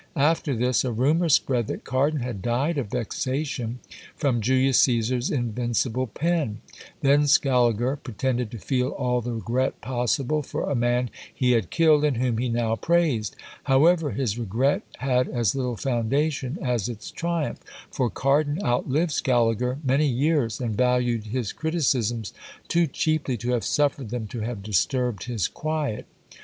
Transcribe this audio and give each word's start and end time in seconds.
After 0.17 0.55
this, 0.55 0.83
a 0.83 0.91
rumour 0.91 1.29
spread 1.29 1.67
that 1.67 1.83
Cardan 1.83 2.21
had 2.21 2.41
died 2.41 2.79
of 2.79 2.87
vexation 2.89 3.77
from 4.15 4.41
Julius 4.41 4.81
Cæsar's 4.83 5.29
invincible 5.29 6.07
pen; 6.07 6.59
then 7.01 7.27
Scaliger 7.27 7.97
pretended 7.97 8.49
to 8.49 8.57
feel 8.57 8.87
all 8.89 9.21
the 9.21 9.33
regret 9.33 9.79
possible 9.79 10.41
for 10.41 10.67
a 10.67 10.73
man 10.73 11.11
he 11.31 11.51
had 11.51 11.69
killed, 11.69 12.03
and 12.03 12.17
whom 12.17 12.39
he 12.39 12.49
now 12.49 12.75
praised: 12.75 13.35
however, 13.65 14.09
his 14.09 14.39
regret 14.39 14.81
had 14.97 15.27
as 15.27 15.53
little 15.53 15.77
foundation 15.77 16.57
as 16.63 16.87
his 16.87 17.11
triumph; 17.11 17.59
for 17.91 18.09
Cardan 18.09 18.57
outlived 18.65 19.11
Scaliger 19.11 19.77
many 19.83 20.07
years, 20.07 20.59
and 20.59 20.75
valued 20.75 21.25
his 21.25 21.53
criticisms 21.53 22.33
too 22.67 22.87
cheaply 22.87 23.37
to 23.37 23.51
have 23.51 23.63
suffered 23.63 24.09
them 24.09 24.25
to 24.29 24.39
have 24.39 24.63
disturbed 24.63 25.25
his 25.25 25.47
quiet. 25.47 26.07